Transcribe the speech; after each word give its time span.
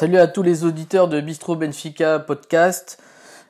Salut 0.00 0.16
à 0.16 0.28
tous 0.28 0.42
les 0.42 0.64
auditeurs 0.64 1.08
de 1.08 1.20
Bistro 1.20 1.56
Benfica 1.56 2.18
podcast. 2.20 2.98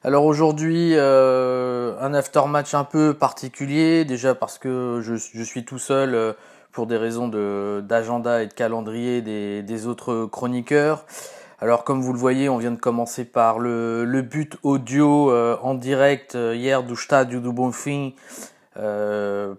Alors 0.03 0.25
aujourd'hui, 0.25 0.95
euh, 0.96 1.95
un 2.00 2.12
after 2.12 2.43
match 2.49 2.75
un 2.75 2.82
peu 2.82 3.14
particulier, 3.14 4.05
déjà 4.05 4.35
parce 4.35 4.59
que 4.59 5.00
je, 5.00 5.45
suis 5.45 5.64
tout 5.64 5.79
seul 5.79 6.13
euh, 6.13 6.32
pour 6.73 6.89
des 6.89 6.96
raisons 6.96 7.29
d'agenda 7.29 8.43
et 8.43 8.49
de 8.49 8.53
calendrier 8.53 9.23
des, 9.23 9.86
autres 9.86 10.25
chroniqueurs. 10.25 11.05
Alors 11.61 11.85
comme 11.85 12.03
vous 12.03 12.13
le 12.13 12.18
voyez, 12.18 12.49
on 12.49 12.59
vient 12.59 12.73
de 12.73 12.81
commencer 12.81 13.25
par 13.25 13.61
le, 13.61 14.04
but 14.21 14.57
audio 14.64 15.31
euh, 15.31 15.57
en 15.62 15.75
direct 15.75 16.35
hier 16.35 16.82
du 16.82 16.96
Stade 16.96 17.29
du 17.29 17.39
Bonfim. 17.39 18.11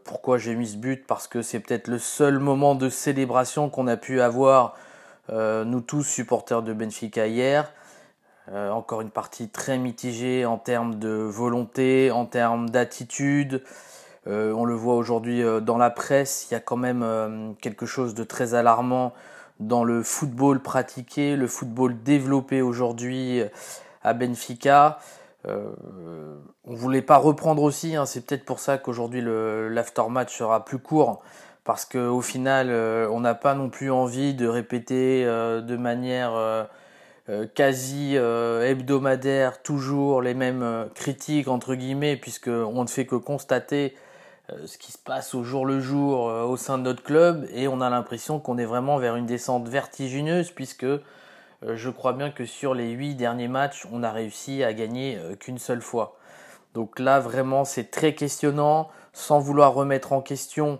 pourquoi 0.03 0.37
j'ai 0.37 0.55
mis 0.55 0.67
ce 0.67 0.75
but? 0.75 1.07
Parce 1.07 1.29
que 1.29 1.41
c'est 1.41 1.61
peut-être 1.61 1.87
le 1.87 1.99
seul 1.99 2.39
moment 2.39 2.75
de 2.75 2.89
célébration 2.89 3.69
qu'on 3.69 3.87
a 3.87 3.95
pu 3.95 4.19
avoir 4.19 4.75
nous 5.29 5.81
tous 5.81 6.03
supporters 6.03 6.63
de 6.63 6.73
Benfica 6.73 7.27
hier. 7.27 7.71
Euh, 8.51 8.71
encore 8.71 9.01
une 9.01 9.11
partie 9.11 9.49
très 9.49 9.77
mitigée 9.77 10.45
en 10.45 10.57
termes 10.57 10.95
de 10.95 11.09
volonté, 11.09 12.11
en 12.11 12.25
termes 12.25 12.69
d'attitude. 12.69 13.63
Euh, 14.27 14.51
on 14.53 14.65
le 14.65 14.73
voit 14.73 14.95
aujourd'hui 14.95 15.43
dans 15.61 15.77
la 15.77 15.89
presse, 15.89 16.47
il 16.49 16.53
y 16.53 16.57
a 16.57 16.59
quand 16.59 16.77
même 16.77 17.55
quelque 17.61 17.85
chose 17.85 18.13
de 18.13 18.23
très 18.23 18.53
alarmant 18.53 19.13
dans 19.59 19.83
le 19.83 20.03
football 20.03 20.59
pratiqué, 20.61 21.35
le 21.35 21.47
football 21.47 22.01
développé 22.03 22.61
aujourd'hui 22.61 23.41
à 24.03 24.13
Benfica. 24.13 24.99
Euh, 25.47 26.35
on 26.65 26.75
voulait 26.75 27.01
pas 27.01 27.17
reprendre 27.17 27.63
aussi, 27.63 27.95
hein, 27.95 28.05
c'est 28.05 28.25
peut-être 28.25 28.45
pour 28.45 28.59
ça 28.59 28.77
qu'aujourd'hui 28.77 29.21
l'aftermatch 29.23 30.37
sera 30.37 30.65
plus 30.65 30.77
court 30.77 31.21
parce 31.63 31.85
qu'au 31.85 32.21
final, 32.21 32.69
euh, 32.69 33.07
on 33.11 33.19
n'a 33.19 33.35
pas 33.35 33.53
non 33.53 33.69
plus 33.69 33.91
envie 33.91 34.33
de 34.33 34.47
répéter 34.47 35.23
euh, 35.25 35.61
de 35.61 35.77
manière 35.77 36.33
euh, 36.33 36.65
quasi 37.53 38.15
hebdomadaire 38.15 39.61
toujours 39.61 40.21
les 40.21 40.33
mêmes 40.33 40.89
critiques 40.95 41.47
entre 41.47 41.75
guillemets, 41.75 42.17
puisqu'on 42.17 42.81
ne 42.81 42.89
fait 42.89 43.05
que 43.05 43.15
constater 43.15 43.95
ce 44.65 44.77
qui 44.77 44.91
se 44.91 44.97
passe 44.97 45.33
au 45.33 45.43
jour 45.43 45.65
le 45.65 45.79
jour 45.79 46.25
au 46.25 46.57
sein 46.57 46.77
de 46.77 46.83
notre 46.83 47.03
club, 47.03 47.47
et 47.53 47.69
on 47.69 47.79
a 47.79 47.89
l'impression 47.89 48.41
qu'on 48.41 48.57
est 48.57 48.65
vraiment 48.65 48.97
vers 48.97 49.15
une 49.15 49.27
descente 49.27 49.69
vertigineuse, 49.69 50.51
puisque 50.51 50.87
je 51.65 51.89
crois 51.89 52.11
bien 52.11 52.31
que 52.31 52.45
sur 52.45 52.73
les 52.73 52.89
huit 52.89 53.15
derniers 53.15 53.47
matchs, 53.47 53.87
on 53.93 54.03
a 54.03 54.11
réussi 54.11 54.61
à 54.61 54.73
gagner 54.73 55.17
qu'une 55.39 55.59
seule 55.59 55.81
fois. 55.81 56.17
Donc 56.73 56.99
là, 56.99 57.21
vraiment, 57.21 57.63
c'est 57.63 57.91
très 57.91 58.13
questionnant, 58.13 58.89
sans 59.13 59.39
vouloir 59.39 59.73
remettre 59.73 60.11
en 60.11 60.21
question 60.21 60.79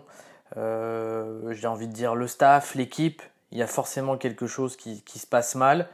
j'ai 0.56 1.66
envie 1.66 1.88
de 1.88 1.92
dire 1.92 2.14
le 2.14 2.26
staff, 2.26 2.74
l'équipe, 2.74 3.22
il 3.52 3.58
y 3.58 3.62
a 3.62 3.66
forcément 3.66 4.16
quelque 4.16 4.46
chose 4.46 4.76
qui, 4.76 5.02
se 5.06 5.26
passe 5.26 5.54
mal. 5.54 5.88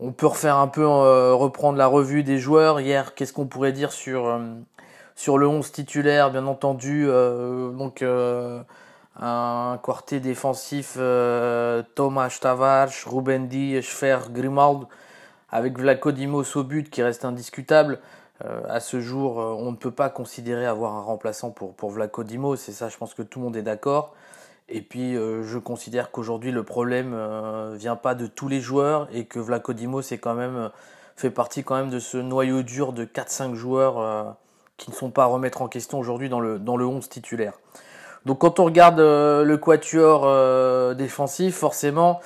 On 0.00 0.12
peut 0.12 0.26
refaire 0.26 0.56
un 0.56 0.68
peu, 0.68 0.84
euh, 0.84 1.34
reprendre 1.34 1.78
la 1.78 1.86
revue 1.86 2.22
des 2.22 2.38
joueurs. 2.38 2.80
Hier, 2.80 3.14
qu'est-ce 3.14 3.32
qu'on 3.32 3.46
pourrait 3.46 3.72
dire 3.72 3.92
sur, 3.92 4.26
euh, 4.26 4.38
sur 5.16 5.38
le 5.38 5.48
11 5.48 5.72
titulaire 5.72 6.30
Bien 6.30 6.46
entendu, 6.46 7.06
donc 7.06 8.04
un 9.20 9.78
quartet 9.82 10.20
défensif 10.20 10.94
Thomas 11.94 12.38
Tavares, 12.40 12.90
Ruben 13.06 13.48
Di, 13.48 13.82
Schfer, 13.82 14.30
Grimald, 14.30 14.86
avec 15.50 15.78
Vlaco 15.78 16.12
Dimos 16.12 16.56
au 16.56 16.62
but 16.62 16.90
qui 16.90 17.02
reste 17.02 17.24
indiscutable. 17.24 17.98
Euh, 18.44 18.60
à 18.68 18.80
ce 18.80 19.00
jour, 19.00 19.40
euh, 19.40 19.56
on 19.58 19.72
ne 19.72 19.76
peut 19.76 19.90
pas 19.90 20.10
considérer 20.10 20.66
avoir 20.66 20.94
un 20.94 21.02
remplaçant 21.02 21.50
pour, 21.50 21.74
pour 21.74 21.90
Vlaco 21.90 22.22
Dimos, 22.22 22.56
c'est 22.56 22.72
ça, 22.72 22.88
je 22.88 22.96
pense 22.96 23.14
que 23.14 23.22
tout 23.22 23.40
le 23.40 23.46
monde 23.46 23.56
est 23.56 23.62
d'accord. 23.62 24.14
Et 24.68 24.82
puis, 24.82 25.16
euh, 25.16 25.42
je 25.42 25.58
considère 25.58 26.10
qu'aujourd'hui, 26.10 26.52
le 26.52 26.62
problème 26.62 27.16
vient 27.74 27.96
pas 27.96 28.14
de 28.14 28.26
tous 28.26 28.48
les 28.48 28.60
joueurs 28.60 29.08
et 29.12 29.24
que 29.24 29.38
Vlaco 29.38 29.72
Dimos 29.72 30.02
quand 30.12 30.34
même, 30.34 30.70
fait 31.16 31.30
partie 31.30 31.64
quand 31.64 31.74
même 31.74 31.90
de 31.90 31.98
ce 31.98 32.18
noyau 32.18 32.62
dur 32.62 32.92
de 32.92 33.04
4-5 33.04 33.54
joueurs 33.54 34.36
qui 34.76 34.90
ne 34.90 34.94
sont 34.94 35.10
pas 35.10 35.24
à 35.24 35.26
remettre 35.26 35.62
en 35.62 35.68
question 35.68 35.98
aujourd'hui 35.98 36.28
dans 36.28 36.38
le, 36.38 36.58
dans 36.58 36.76
le 36.76 36.86
11 36.86 37.08
titulaire. 37.08 37.54
Donc, 38.26 38.40
quand 38.40 38.60
on 38.60 38.64
regarde 38.64 39.00
le 39.00 39.56
quatuor 39.56 40.94
défensif, 40.94 41.56
forcément, 41.56 42.20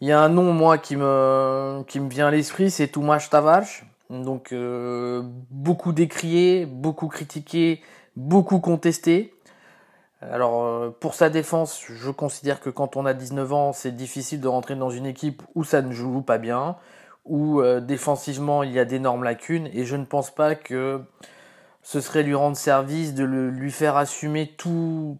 il 0.00 0.08
y 0.08 0.12
a 0.12 0.20
un 0.20 0.28
nom, 0.28 0.52
moi, 0.52 0.78
qui 0.78 0.94
me, 0.94 1.82
qui 1.88 1.98
me 1.98 2.08
vient 2.08 2.28
à 2.28 2.30
l'esprit, 2.30 2.70
c'est 2.70 2.88
Tomas 2.88 3.26
Tavares 3.28 3.82
donc 4.10 4.52
euh, 4.52 5.22
beaucoup 5.50 5.92
décrié, 5.92 6.66
beaucoup 6.66 7.08
critiqué, 7.08 7.82
beaucoup 8.16 8.58
contesté. 8.58 9.34
Alors 10.20 10.64
euh, 10.64 10.90
pour 10.98 11.14
sa 11.14 11.30
défense, 11.30 11.84
je 11.88 12.10
considère 12.10 12.60
que 12.60 12.70
quand 12.70 12.96
on 12.96 13.06
a 13.06 13.14
19 13.14 13.52
ans, 13.52 13.72
c'est 13.72 13.94
difficile 13.94 14.40
de 14.40 14.48
rentrer 14.48 14.76
dans 14.76 14.90
une 14.90 15.06
équipe 15.06 15.42
où 15.54 15.62
ça 15.62 15.82
ne 15.82 15.92
joue 15.92 16.22
pas 16.22 16.38
bien, 16.38 16.76
où 17.24 17.60
euh, 17.60 17.80
défensivement 17.80 18.62
il 18.62 18.72
y 18.72 18.78
a 18.78 18.84
d'énormes 18.84 19.24
lacunes, 19.24 19.68
et 19.72 19.84
je 19.84 19.96
ne 19.96 20.04
pense 20.04 20.30
pas 20.30 20.54
que 20.54 21.02
ce 21.82 22.00
serait 22.00 22.22
lui 22.22 22.34
rendre 22.34 22.56
service 22.56 23.14
de 23.14 23.24
lui 23.24 23.70
faire 23.70 23.96
assumer 23.96 24.48
tout, 24.56 25.18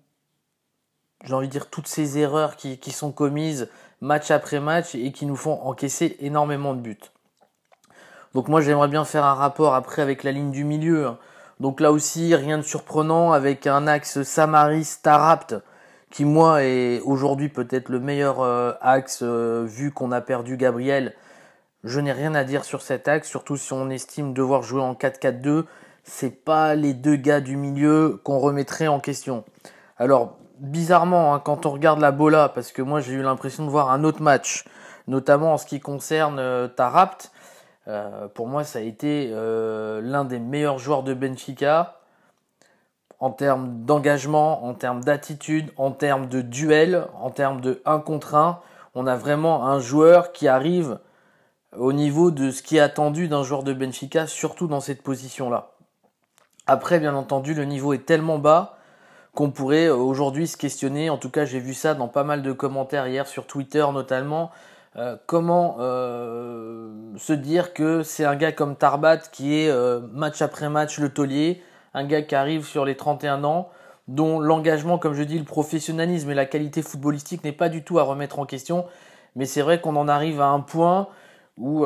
j'ai 1.25 1.34
envie 1.34 1.47
de 1.47 1.53
dire 1.53 1.70
toutes 1.70 1.88
ces 1.88 2.19
erreurs 2.19 2.56
qui, 2.56 2.78
qui 2.78 2.91
sont 2.91 3.12
commises 3.12 3.69
match 4.00 4.31
après 4.31 4.60
match 4.60 4.94
et 4.94 5.12
qui 5.12 5.26
nous 5.26 5.37
font 5.37 5.60
encaisser 5.62 6.16
énormément 6.20 6.75
de 6.75 6.81
buts. 6.81 6.99
Donc 8.38 8.47
moi 8.47 8.60
j'aimerais 8.60 8.87
bien 8.87 9.04
faire 9.04 9.25
un 9.25 9.34
rapport 9.34 9.75
après 9.75 10.00
avec 10.00 10.22
la 10.22 10.31
ligne 10.31 10.53
du 10.53 10.62
milieu. 10.62 11.09
Donc 11.59 11.81
là 11.81 11.91
aussi 11.91 12.37
rien 12.37 12.56
de 12.56 12.62
surprenant 12.62 13.32
avec 13.32 13.66
un 13.66 13.88
axe 13.88 14.22
Samaris 14.22 14.99
Tarapt 15.03 15.56
qui 16.12 16.25
moi 16.25 16.62
est 16.62 17.00
aujourd'hui 17.00 17.49
peut-être 17.49 17.88
le 17.88 17.99
meilleur 17.99 18.41
euh, 18.41 18.75
axe 18.81 19.22
euh, 19.25 19.65
vu 19.66 19.91
qu'on 19.91 20.12
a 20.12 20.21
perdu 20.21 20.56
Gabriel. 20.56 21.16
Je 21.82 21.99
n'ai 21.99 22.12
rien 22.12 22.32
à 22.37 22.44
dire 22.44 22.65
sur 22.65 22.81
cet 22.81 23.09
axe, 23.09 23.28
surtout 23.28 23.56
si 23.56 23.72
on 23.72 23.91
estime 23.91 24.34
devoir 24.34 24.62
jouer 24.62 24.82
en 24.82 24.94
4-4-2. 24.94 25.65
C'est 26.05 26.44
pas 26.44 26.76
les 26.76 26.94
deux 26.94 27.16
gars 27.16 27.41
du 27.41 27.56
milieu 27.56 28.20
qu'on 28.22 28.38
remettrait 28.38 28.87
en 28.87 29.00
question. 29.00 29.43
Alors 29.97 30.37
bizarrement, 30.60 31.34
hein, 31.34 31.43
quand 31.44 31.66
on 31.66 31.70
regarde 31.70 31.99
la 31.99 32.12
Bola, 32.12 32.50
parce 32.50 32.70
que 32.70 32.82
moi 32.82 33.00
j'ai 33.00 33.15
eu 33.15 33.22
l'impression 33.22 33.65
de 33.65 33.70
voir 33.70 33.91
un 33.91 34.05
autre 34.05 34.22
match, 34.22 34.65
notamment 35.09 35.55
en 35.55 35.59
ce 35.59 35.66
qui 35.66 35.81
concerne 35.81 36.38
euh, 36.38 36.69
Tarapt, 36.69 37.32
euh, 37.88 38.28
pour 38.28 38.47
moi, 38.47 38.65
ça 38.65 38.81
a 38.81 38.82
été 38.82 39.31
euh, 39.32 40.00
l'un 40.03 40.25
des 40.25 40.38
meilleurs 40.38 40.78
joueurs 40.78 41.03
de 41.03 41.15
Benfica 41.15 42.00
en 43.21 43.31
termes 43.31 43.84
d'engagement, 43.84 44.65
en 44.65 44.75
termes 44.75 45.03
d'attitude, 45.03 45.72
en 45.76 45.91
termes 45.91 46.28
de 46.28 46.41
duel, 46.41 47.06
en 47.21 47.31
termes 47.31 47.60
de 47.60 47.82
1 47.84 48.00
contre 48.00 48.34
1. 48.34 48.60
On 48.94 49.06
a 49.06 49.16
vraiment 49.16 49.66
un 49.66 49.81
joueur 49.81 50.32
qui 50.32 50.49
arrive 50.49 50.99
au 51.76 51.93
niveau 51.93 52.31
de 52.31 52.50
ce 52.50 52.62
qui 52.62 52.76
est 52.76 52.81
attendu 52.81 53.28
d'un 53.28 53.43
joueur 53.43 53.62
de 53.62 53.72
Benfica, 53.72 54.26
surtout 54.26 54.66
dans 54.66 54.81
cette 54.81 55.03
position-là. 55.03 55.72
Après, 56.66 57.00
bien 57.00 57.15
entendu, 57.15 57.55
le 57.55 57.65
niveau 57.65 57.93
est 57.93 58.05
tellement 58.05 58.38
bas 58.38 58.76
qu'on 59.34 59.50
pourrait 59.50 59.88
aujourd'hui 59.88 60.47
se 60.47 60.56
questionner, 60.56 61.10
en 61.10 61.16
tout 61.16 61.31
cas 61.31 61.44
j'ai 61.44 61.60
vu 61.60 61.72
ça 61.72 61.94
dans 61.94 62.09
pas 62.09 62.25
mal 62.25 62.43
de 62.43 62.53
commentaires 62.53 63.06
hier 63.06 63.26
sur 63.26 63.47
Twitter 63.47 63.87
notamment, 63.93 64.50
euh, 64.99 65.17
comment 65.27 65.77
euh, 65.79 66.91
se 67.17 67.33
dire 67.33 67.73
que 67.73 68.03
c'est 68.03 68.25
un 68.25 68.35
gars 68.35 68.51
comme 68.51 68.75
Tarbat 68.75 69.19
qui 69.19 69.55
est 69.55 69.71
euh, 69.71 70.01
match 70.13 70.43
après 70.43 70.69
match 70.69 70.99
le 70.99 71.09
taulier, 71.11 71.63
un 71.95 72.05
gars 72.05 72.23
qui 72.23 72.35
arrive 72.35 72.67
sur 72.67 72.85
les 72.85 72.97
31 72.97 73.45
ans, 73.45 73.69
dont 74.09 74.41
l'engagement, 74.41 74.99
comme 74.99 75.15
je 75.15 75.23
dis, 75.23 75.39
le 75.39 75.45
professionnalisme 75.45 76.29
et 76.33 76.35
la 76.35 76.47
qualité 76.47 76.83
footballistique 76.83 77.45
n'est 77.45 77.53
pas 77.53 77.69
du 77.69 77.85
tout 77.85 78.01
à 78.01 78.03
remettre 78.03 78.41
en 78.41 78.45
question. 78.45 78.87
Mais 79.37 79.45
c'est 79.47 79.63
vrai 79.63 79.81
qu'on 79.81 79.95
en 79.95 80.09
arrive 80.09 80.41
à 80.41 80.49
un 80.49 80.61
point 80.61 81.09
où 81.59 81.85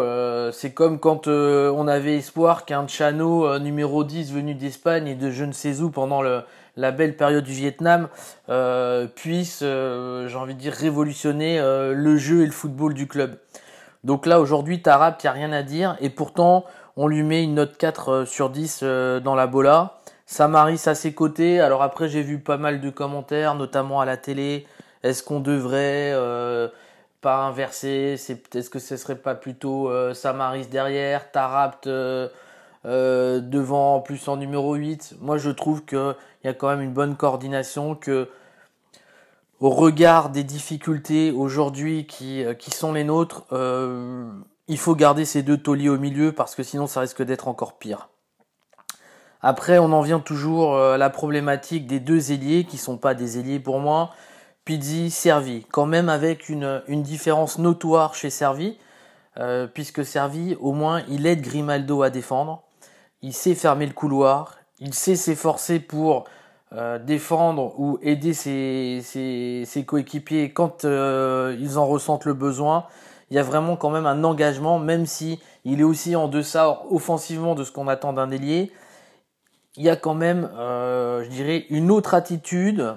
c'est 0.53 0.73
comme 0.73 1.01
quand 1.01 1.29
on 1.29 1.89
avait 1.89 2.17
espoir 2.17 2.67
qu'un 2.67 2.87
Chano 2.87 3.59
numéro 3.59 4.05
10 4.05 4.33
venu 4.33 4.55
d'Espagne 4.55 5.09
et 5.09 5.15
de 5.15 5.31
je 5.31 5.45
ne 5.45 5.53
sais 5.53 5.81
où 5.81 5.91
pendant 5.91 6.21
le, 6.21 6.43
la 6.77 6.91
belle 6.91 7.17
période 7.17 7.45
du 7.45 7.53
Vietnam 7.53 8.09
euh, 8.49 9.07
puisse, 9.07 9.61
euh, 9.63 10.29
j'ai 10.29 10.37
envie 10.37 10.55
de 10.55 10.61
dire, 10.61 10.73
révolutionner 10.73 11.59
euh, 11.59 11.93
le 11.95 12.17
jeu 12.17 12.43
et 12.43 12.47
le 12.47 12.53
football 12.53 12.95
du 12.95 13.07
club. 13.07 13.37
Donc 14.05 14.27
là, 14.27 14.41
aujourd'hui, 14.41 14.83
Tarap, 14.83 15.23
il 15.23 15.27
n'y 15.27 15.29
a 15.29 15.33
rien 15.33 15.53
à 15.53 15.63
dire. 15.63 15.97
Et 16.01 16.11
pourtant, 16.11 16.65
on 16.97 17.07
lui 17.07 17.23
met 17.23 17.43
une 17.43 17.55
note 17.55 17.77
4 17.77 18.25
sur 18.25 18.51
10 18.51 18.83
dans 18.83 19.35
la 19.35 19.47
bola. 19.47 20.01
Samaris 20.27 20.83
à 20.87 20.95
ses 20.95 21.15
côtés. 21.15 21.61
Alors 21.61 21.83
après, 21.83 22.09
j'ai 22.09 22.23
vu 22.23 22.39
pas 22.39 22.57
mal 22.57 22.81
de 22.81 22.91
commentaires, 22.91 23.55
notamment 23.55 24.01
à 24.01 24.05
la 24.05 24.17
télé. 24.17 24.67
Est-ce 25.05 25.23
qu'on 25.23 25.39
devrait 25.39 26.13
pas 27.21 27.37
inverser? 27.45 28.17
Est-ce 28.55 28.71
que 28.71 28.81
ce 28.81 28.97
serait 28.97 29.15
pas 29.17 29.37
plutôt 29.37 29.93
Samaris 30.15 30.67
derrière, 30.67 31.31
Tarapt 31.31 31.89
euh, 32.85 33.39
devant 33.39 34.01
plus 34.01 34.27
en 34.27 34.37
numéro 34.37 34.75
8. 34.75 35.15
Moi, 35.21 35.39
je 35.39 35.51
trouve 35.51 35.85
qu'il 35.85 36.17
y 36.43 36.49
a 36.49 36.53
quand 36.53 36.69
même 36.69 36.81
une 36.81 36.93
bonne 36.93 37.15
coordination, 37.15 37.95
que 37.95 38.29
au 39.61 39.71
regard 39.71 40.31
des 40.31 40.43
difficultés 40.43 41.31
aujourd'hui 41.31 42.09
qui, 42.09 42.45
euh, 42.45 42.55
sont 42.59 42.93
les 42.93 43.05
nôtres, 43.05 43.45
euh, 43.53 44.29
il 44.67 44.79
faut 44.79 44.97
garder 44.97 45.25
ces 45.25 45.45
deux 45.45 45.59
tauliers 45.59 45.91
au 45.91 45.99
milieu 45.99 46.33
parce 46.33 46.57
que 46.57 46.65
sinon 46.65 46.89
ça 46.89 47.01
risque 47.01 47.23
d'être 47.23 47.47
encore 47.47 47.79
pire. 47.79 48.09
Après, 49.43 49.79
on 49.79 49.93
en 49.93 50.03
vient 50.03 50.21
toujours 50.21 50.77
à 50.77 50.99
la 50.99 51.11
problématique 51.11 51.87
des 51.89 51.99
deux 51.99 52.31
ailiers 52.31 52.65
qui 52.65 52.79
sont 52.79 52.97
pas 52.97 53.15
des 53.15 53.39
ailiers 53.39 53.59
pour 53.59 53.81
moi. 53.81 54.11
Pizzi, 54.65 55.11
Servi, 55.11 55.67
quand 55.73 55.87
même 55.87 56.09
avec 56.09 56.49
une, 56.49 56.81
différence 56.89 57.59
notoire 57.59 58.15
chez 58.15 58.31
Servi. 58.31 58.79
puisque 59.75 60.05
Servi, 60.05 60.57
au 60.61 60.73
moins, 60.73 61.03
il 61.09 61.27
aide 61.27 61.41
Grimaldo 61.43 62.03
à 62.03 62.11
défendre. 62.11 62.63
Il 63.23 63.33
sait 63.33 63.55
fermer 63.55 63.87
le 63.87 63.93
couloir. 63.93 64.57
Il 64.81 64.95
sait 64.95 65.17
s'efforcer 65.17 65.79
pour 65.79 66.25
euh, 66.73 66.99
défendre 66.99 67.79
ou 67.79 67.99
aider 68.03 68.35
ses, 68.35 69.85
coéquipiers 69.87 70.53
quand 70.53 70.85
euh, 70.85 71.57
ils 71.61 71.79
en 71.79 71.87
ressentent 71.87 72.25
le 72.25 72.35
besoin. 72.35 72.87
Il 73.31 73.37
y 73.37 73.39
a 73.39 73.43
vraiment 73.43 73.77
quand 73.77 73.91
même 73.91 74.07
un 74.07 74.25
engagement, 74.25 74.79
même 74.79 75.07
si 75.07 75.41
il 75.65 75.81
est 75.81 75.85
aussi 75.85 76.17
en 76.17 76.29
deçà 76.29 76.83
offensivement 76.91 77.55
de 77.55 77.65
ce 77.65 77.73
qu'on 77.73 77.89
attend 77.89 78.13
d'un 78.13 78.31
ailier. 78.31 78.73
Il 79.77 79.85
y 79.85 79.89
a 79.89 79.97
quand 79.97 80.15
même, 80.15 80.51
je 80.53 81.29
dirais, 81.29 81.65
une 81.71 81.91
autre 81.91 82.13
attitude, 82.13 82.95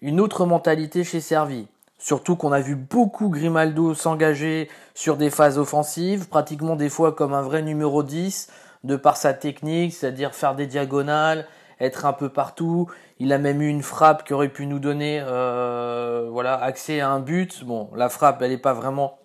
une 0.00 0.20
autre 0.20 0.46
mentalité 0.46 1.04
chez 1.04 1.20
Servi. 1.20 1.66
Surtout 1.98 2.36
qu'on 2.36 2.52
a 2.52 2.60
vu 2.60 2.76
beaucoup 2.76 3.28
Grimaldo 3.28 3.94
s'engager 3.94 4.68
sur 4.94 5.16
des 5.16 5.30
phases 5.30 5.58
offensives, 5.58 6.28
pratiquement 6.28 6.76
des 6.76 6.88
fois 6.88 7.12
comme 7.12 7.32
un 7.32 7.42
vrai 7.42 7.62
numéro 7.62 8.02
10, 8.02 8.48
de 8.84 8.96
par 8.96 9.16
sa 9.16 9.34
technique, 9.34 9.94
c'est-à-dire 9.94 10.34
faire 10.34 10.54
des 10.54 10.66
diagonales, 10.66 11.46
être 11.80 12.04
un 12.04 12.12
peu 12.12 12.28
partout. 12.28 12.88
Il 13.18 13.32
a 13.32 13.38
même 13.38 13.62
eu 13.62 13.68
une 13.68 13.82
frappe 13.82 14.24
qui 14.24 14.34
aurait 14.34 14.48
pu 14.48 14.66
nous 14.66 14.78
donner 14.78 15.20
euh, 15.22 16.28
voilà, 16.30 16.62
accès 16.62 17.00
à 17.00 17.10
un 17.10 17.20
but. 17.20 17.64
Bon, 17.64 17.90
la 17.96 18.08
frappe, 18.08 18.42
elle 18.42 18.50
n'est 18.50 18.58
pas 18.58 18.74
vraiment 18.74 19.18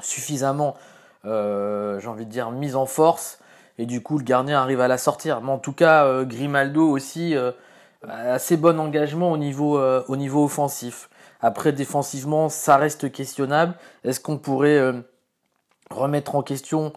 suffisamment, 0.00 0.76
euh, 1.24 1.98
j'ai 2.00 2.08
envie 2.08 2.26
de 2.26 2.30
dire, 2.30 2.50
mise 2.50 2.76
en 2.76 2.86
force. 2.86 3.40
Et 3.78 3.86
du 3.86 4.02
coup, 4.02 4.18
le 4.18 4.24
gardien 4.24 4.60
arrive 4.60 4.80
à 4.80 4.88
la 4.88 4.98
sortir. 4.98 5.40
Mais 5.42 5.50
en 5.50 5.58
tout 5.58 5.72
cas, 5.72 6.06
euh, 6.06 6.24
Grimaldo 6.24 6.88
aussi, 6.88 7.34
assez 8.08 8.56
bon 8.56 8.78
engagement 8.78 9.32
au 9.32 9.36
niveau, 9.36 9.80
au 9.80 10.16
niveau 10.16 10.44
offensif. 10.44 11.10
Après, 11.40 11.72
défensivement, 11.72 12.48
ça 12.48 12.76
reste 12.76 13.10
questionnable. 13.10 13.74
Est-ce 14.04 14.20
qu'on 14.20 14.38
pourrait 14.38 14.94
remettre 15.90 16.34
en 16.36 16.42
question, 16.42 16.92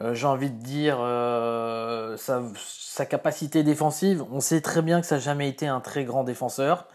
euh, 0.00 0.14
j'ai 0.14 0.26
envie 0.26 0.50
de 0.50 0.62
dire, 0.62 0.98
euh, 1.00 2.16
sa, 2.16 3.06
capacité 3.06 3.62
défensive 3.62 4.24
On 4.32 4.40
sait 4.40 4.60
très 4.60 4.82
bien 4.82 5.00
que 5.00 5.06
ça 5.06 5.16
n'a 5.16 5.20
jamais 5.20 5.48
été 5.48 5.66
un 5.66 5.80
très 5.80 6.04
grand 6.04 6.24
défenseur. 6.24 6.86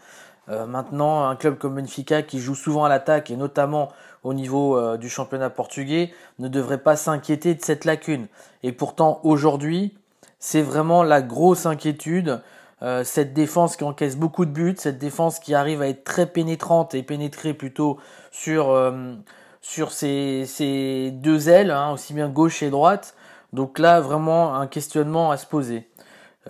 maintenant, 0.48 1.28
un 1.28 1.36
club 1.36 1.56
comme 1.56 1.76
Benfica, 1.76 2.22
qui 2.22 2.40
joue 2.40 2.56
souvent 2.56 2.84
à 2.84 2.88
l'attaque, 2.88 3.30
et 3.30 3.36
notamment 3.36 3.90
au 4.24 4.34
niveau 4.34 4.96
du 4.96 5.08
championnat 5.08 5.50
portugais, 5.50 6.12
ne 6.40 6.48
devrait 6.48 6.82
pas 6.82 6.96
s'inquiéter 6.96 7.54
de 7.54 7.62
cette 7.62 7.84
lacune. 7.84 8.26
Et 8.64 8.72
pourtant, 8.72 9.20
aujourd'hui, 9.22 9.96
c'est 10.40 10.62
vraiment 10.62 11.04
la 11.04 11.22
grosse 11.22 11.66
inquiétude 11.66 12.42
euh, 12.82 13.04
cette 13.04 13.32
défense 13.32 13.76
qui 13.76 13.84
encaisse 13.84 14.16
beaucoup 14.16 14.44
de 14.44 14.50
buts, 14.50 14.74
cette 14.76 14.98
défense 14.98 15.38
qui 15.38 15.54
arrive 15.54 15.82
à 15.82 15.88
être 15.88 16.02
très 16.02 16.26
pénétrante 16.26 16.94
et 16.94 17.04
pénétrer 17.04 17.54
plutôt 17.54 17.98
sur, 18.32 18.70
euh, 18.70 19.14
sur 19.62 19.92
ses, 19.92 21.10
deux 21.14 21.48
ailes, 21.48 21.70
hein, 21.70 21.92
aussi 21.92 22.12
bien 22.12 22.28
gauche 22.28 22.62
et 22.62 22.70
droite. 22.70 23.14
Donc 23.52 23.78
là, 23.78 24.00
vraiment 24.00 24.54
un 24.54 24.66
questionnement 24.66 25.30
à 25.30 25.36
se 25.36 25.46
poser. 25.46 25.88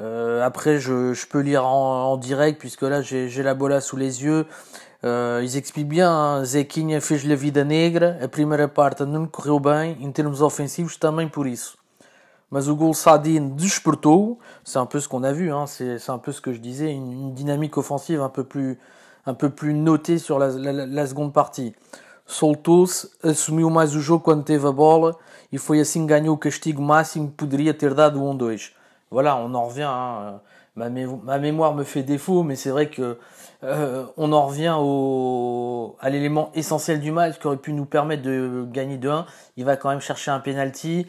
Euh, 0.00 0.42
après, 0.44 0.78
je, 0.78 1.12
je, 1.12 1.26
peux 1.26 1.40
lire 1.40 1.66
en, 1.66 2.16
direct 2.16 2.58
puisque 2.58 2.82
là, 2.82 3.02
j'ai 3.02 3.42
la 3.42 3.54
bola 3.54 3.80
sous 3.80 3.96
les 3.96 4.24
yeux. 4.24 4.46
ils 5.04 5.56
expliquent 5.56 5.88
bien, 5.88 6.10
hein, 6.10 6.44
Zequinha 6.44 7.00
fez 7.00 7.18
la 7.26 7.34
vida 7.34 7.64
negra, 7.64 8.16
a 8.22 8.28
primeira 8.28 8.68
parte 8.68 9.04
não 9.04 9.26
correu 9.26 9.60
bem, 9.60 9.98
em 10.00 10.10
termos 10.10 10.40
ofensivos 10.40 10.96
também 10.96 11.28
por 11.28 11.46
isso. 11.46 11.76
Mas 12.52 12.68
o 12.68 12.92
Sardine 12.92 13.56
despertou, 13.56 14.38
c'est 14.62 14.78
un 14.78 14.84
peu 14.84 15.00
ce 15.00 15.08
qu'on 15.08 15.22
a 15.22 15.32
vu, 15.32 15.50
hein, 15.50 15.64
c'est 15.66 16.10
un 16.10 16.18
peu 16.18 16.32
ce 16.32 16.42
que 16.42 16.52
je 16.52 16.58
disais, 16.58 16.92
une, 16.92 17.32
dynamique 17.32 17.78
offensive 17.78 18.20
un 18.20 18.28
peu 18.28 18.44
plus, 18.44 18.78
un 19.24 19.32
peu 19.32 19.48
plus 19.48 19.72
notée 19.72 20.18
sur 20.18 20.38
la, 20.38 20.48
la, 20.48 20.84
la 20.84 21.06
seconde 21.06 21.32
partie. 21.32 21.74
Soltou-se, 22.32 23.10
assumiu 23.22 23.68
mais 23.68 23.94
o 23.94 24.00
jogo 24.00 24.24
quando 24.24 24.42
teve 24.42 24.66
a 24.66 24.72
bola 24.72 25.14
e 25.52 25.58
foi 25.58 25.80
assim 25.80 26.06
que 26.06 26.14
ganhou 26.14 26.34
o 26.34 26.38
castigo 26.38 26.80
máximo 26.80 27.28
que 27.28 27.34
poderia 27.34 27.74
ter 27.74 27.92
dado 27.92 28.24
o 28.24 28.34
1-2. 28.34 28.70
Voilà, 29.10 29.36
on 29.36 29.52
en 29.54 29.66
revient. 29.66 29.82
Hein. 29.82 30.40
Ma, 30.74 30.88
ma, 30.88 31.38
mémoire 31.38 31.74
me 31.74 31.84
fait 31.84 32.02
défaut, 32.02 32.42
mais 32.42 32.56
c'est 32.56 32.70
vrai 32.70 32.88
que 32.88 33.18
euh, 33.62 34.06
on 34.16 34.32
en 34.32 34.46
revient 34.46 34.74
au, 34.78 35.94
à 36.00 36.08
l'élément 36.08 36.50
essentiel 36.54 37.00
du 37.00 37.12
match 37.12 37.38
qui 37.38 37.46
aurait 37.46 37.58
pu 37.58 37.74
nous 37.74 37.84
permettre 37.84 38.22
de 38.22 38.66
gagner 38.72 38.96
2-1. 38.96 39.26
Il 39.58 39.66
va 39.66 39.76
quand 39.76 39.90
même 39.90 40.00
chercher 40.00 40.30
un 40.30 40.40
penalty. 40.40 41.06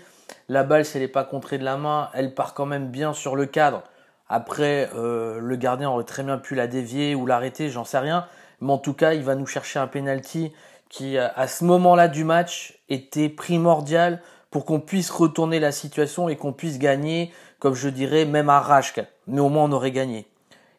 La 0.49 0.63
balle, 0.63 0.83
si 0.83 0.97
elle 0.97 1.03
n'est 1.03 1.07
pas 1.07 1.23
contrée 1.23 1.57
de 1.57 1.63
la 1.63 1.77
main, 1.77 2.09
elle 2.13 2.35
part 2.35 2.53
quand 2.53 2.65
même 2.65 2.89
bien 2.89 3.13
sur 3.13 3.37
le 3.37 3.45
cadre. 3.45 3.83
Après, 4.27 4.89
euh, 4.93 5.39
le 5.39 5.55
gardien 5.55 5.89
aurait 5.89 6.03
très 6.03 6.23
bien 6.23 6.37
pu 6.37 6.53
la 6.53 6.67
dévier 6.67 7.15
ou 7.15 7.25
l'arrêter, 7.25 7.69
j'en 7.69 7.85
sais 7.85 7.99
rien. 7.99 8.25
Mais 8.59 8.73
en 8.73 8.77
tout 8.77 8.93
cas, 8.93 9.13
il 9.13 9.23
va 9.23 9.35
nous 9.35 9.45
chercher 9.45 9.79
un 9.79 9.87
penalty 9.87 10.51
qui, 10.93 11.17
à 11.17 11.47
ce 11.47 11.65
moment-là 11.65 12.07
du 12.07 12.23
match, 12.23 12.79
était 12.87 13.27
primordial 13.27 14.21
pour 14.51 14.63
qu'on 14.63 14.79
puisse 14.79 15.09
retourner 15.09 15.59
la 15.59 15.71
situation 15.71 16.29
et 16.29 16.35
qu'on 16.35 16.53
puisse 16.53 16.77
gagner, 16.77 17.33
comme 17.57 17.73
je 17.73 17.89
dirais, 17.89 18.25
même 18.25 18.47
à 18.47 18.59
rage. 18.59 18.93
Mais 19.25 19.41
au 19.41 19.49
moins, 19.49 19.63
on 19.63 19.71
aurait 19.71 19.91
gagné. 19.91 20.27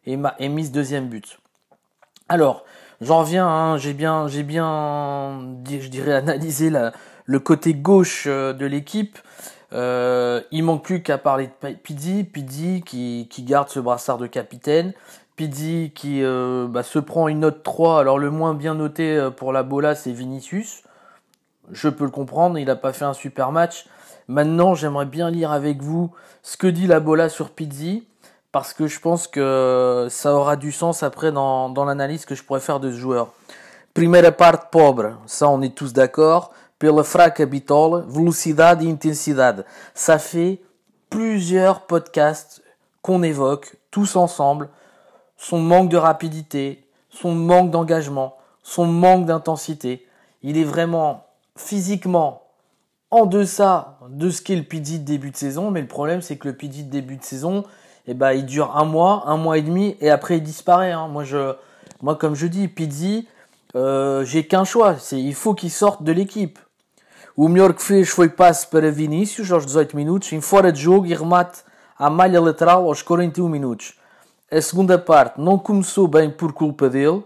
Et, 0.06 0.16
ma, 0.16 0.36
et 0.38 0.48
mise 0.48 0.70
deuxième 0.70 1.08
but. 1.08 1.40
Alors, 2.28 2.64
j'en 3.00 3.24
viens, 3.24 3.48
hein, 3.48 3.76
j'ai 3.76 3.92
bien, 3.92 4.28
j'ai 4.28 4.44
bien, 4.44 5.52
je 5.68 5.88
dirais, 5.88 6.12
analysé 6.14 6.70
le 7.24 7.40
côté 7.40 7.74
gauche 7.74 8.26
euh, 8.28 8.52
de 8.52 8.66
l'équipe. 8.66 9.18
Euh, 9.72 10.42
il 10.52 10.62
manque 10.62 10.84
plus 10.84 11.02
qu'à 11.02 11.18
parler 11.18 11.50
de 11.60 11.72
Pizzi 11.72 12.82
qui, 12.86 13.26
qui 13.28 13.42
garde 13.42 13.68
ce 13.68 13.80
brassard 13.80 14.18
de 14.18 14.28
capitaine, 14.28 14.92
Pizzi 15.36 15.92
qui 15.94 16.22
euh, 16.22 16.66
bah, 16.68 16.82
se 16.82 16.98
prend 16.98 17.28
une 17.28 17.40
note 17.40 17.62
3, 17.62 18.00
alors 18.00 18.18
le 18.18 18.30
moins 18.30 18.54
bien 18.54 18.74
noté 18.74 19.16
euh, 19.16 19.30
pour 19.30 19.52
la 19.52 19.62
Bola 19.62 19.94
c'est 19.94 20.12
Vinicius, 20.12 20.82
je 21.72 21.88
peux 21.88 22.04
le 22.04 22.10
comprendre, 22.10 22.58
il 22.58 22.66
n'a 22.66 22.76
pas 22.76 22.92
fait 22.92 23.04
un 23.04 23.14
super 23.14 23.50
match. 23.50 23.86
Maintenant 24.28 24.74
j'aimerais 24.74 25.06
bien 25.06 25.30
lire 25.30 25.50
avec 25.50 25.82
vous 25.82 26.12
ce 26.42 26.56
que 26.56 26.66
dit 26.66 26.86
la 26.86 27.00
Bola 27.00 27.28
sur 27.28 27.50
Pizzi, 27.50 28.06
parce 28.52 28.72
que 28.72 28.86
je 28.86 29.00
pense 29.00 29.26
que 29.26 30.06
ça 30.10 30.34
aura 30.34 30.56
du 30.56 30.70
sens 30.70 31.02
après 31.02 31.32
dans, 31.32 31.68
dans 31.68 31.84
l'analyse 31.84 32.26
que 32.26 32.34
je 32.34 32.44
pourrais 32.44 32.60
faire 32.60 32.78
de 32.78 32.90
ce 32.90 32.96
joueur. 32.96 33.32
Première 33.92 34.36
part 34.36 34.70
pauvre, 34.70 35.18
ça 35.26 35.48
on 35.48 35.62
est 35.62 35.74
tous 35.74 35.92
d'accord 35.92 36.52
pela 36.78 37.02
fraca 37.02 37.46
bitola, 37.46 38.04
velocidade 38.06 38.82
et 38.82 38.90
intensité. 38.90 39.50
Ça 39.94 40.18
fait 40.18 40.60
plusieurs 41.10 41.82
podcasts 41.82 42.62
qu'on 43.02 43.22
évoque 43.22 43.76
tous 43.90 44.16
ensemble 44.16 44.68
son 45.44 45.58
manque 45.58 45.90
de 45.90 45.98
rapidité, 45.98 46.82
son 47.10 47.34
manque 47.34 47.70
d'engagement, 47.70 48.36
son 48.62 48.86
manque 48.86 49.26
d'intensité. 49.26 50.06
Il 50.42 50.56
est 50.56 50.64
vraiment 50.64 51.26
physiquement 51.54 52.44
en 53.10 53.26
deçà 53.26 53.98
de 54.08 54.30
ce 54.30 54.40
qu'est 54.40 54.56
le 54.56 54.62
PD 54.62 54.98
de 54.98 55.04
début 55.04 55.30
de 55.30 55.36
saison, 55.36 55.70
mais 55.70 55.82
le 55.82 55.86
problème 55.86 56.22
c'est 56.22 56.36
que 56.36 56.48
le 56.48 56.56
PD 56.56 56.82
de 56.82 56.90
début 56.90 57.16
de 57.16 57.22
saison, 57.24 57.64
eh 58.06 58.14
ben, 58.14 58.32
il 58.32 58.46
dure 58.46 58.74
un 58.74 58.86
mois, 58.86 59.24
un 59.26 59.36
mois 59.36 59.58
et 59.58 59.62
demi, 59.62 59.98
et 60.00 60.08
après 60.08 60.38
il 60.38 60.42
disparaît. 60.42 60.92
Hein. 60.92 61.08
Moi, 61.08 61.24
je, 61.24 61.54
moi, 62.00 62.16
comme 62.16 62.34
je 62.34 62.46
dis, 62.46 62.66
Pizzi, 62.68 63.28
euh, 63.76 64.24
j'ai 64.24 64.46
qu'un 64.46 64.64
choix, 64.64 64.96
il 65.12 65.34
faut 65.34 65.52
qu'il 65.52 65.70
sorte 65.70 66.02
de 66.02 66.12
l'équipe. 66.12 66.58
O 67.36 67.48
que 67.48 68.26
passe 68.28 68.72
Vinícius 68.72 69.50
aos 69.50 69.60
18 69.60 69.92
minutos, 69.92 70.32
em 70.32 70.40
fora 70.40 70.72
de 70.72 70.76
jogo 70.76 71.06
remate 71.18 71.64
à 71.98 72.08
malha 72.08 72.40
lateral 72.40 72.78
aos 72.86 73.02
41 73.02 73.48
minutos. 73.48 73.94
A 74.54 74.62
segunda 74.62 74.96
parte 74.96 75.40
não 75.40 75.58
começou 75.58 76.06
bem 76.06 76.30
por 76.30 76.52
culpa 76.52 76.88
dele, 76.88 77.24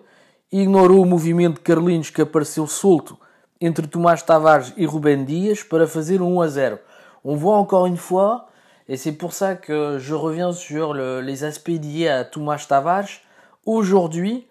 ignorou 0.50 1.02
o 1.02 1.04
movimento 1.04 1.56
de 1.56 1.60
Carlinhos 1.60 2.08
que 2.08 2.22
apareceu 2.22 2.66
solto 2.66 3.18
entre 3.60 3.86
Tomás 3.86 4.22
Tavares 4.22 4.72
et 4.78 4.86
Ruben 4.86 5.26
Dias 5.26 5.62
para 5.62 5.86
fazer 5.86 6.22
um 6.22 6.40
1 6.40 6.42
à 6.42 6.48
0. 6.48 6.78
On 7.22 7.36
voit 7.36 7.58
encore 7.58 7.84
une 7.84 7.98
fois, 7.98 8.48
et 8.88 8.96
c'est 8.96 9.12
pour 9.12 9.34
ça 9.34 9.56
que 9.56 9.98
je 9.98 10.14
reviens 10.14 10.54
sur 10.54 10.94
le, 10.94 11.20
les 11.20 11.44
aspects 11.44 11.68
liés 11.68 12.08
à 12.08 12.24
Tomás 12.24 12.64
Tavares, 12.66 13.20
aujourd'hui, 13.66 14.48